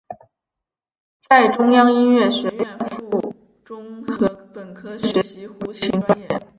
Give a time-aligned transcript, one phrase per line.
[1.29, 6.41] 在中央音乐学院附中和本科学习胡琴专业。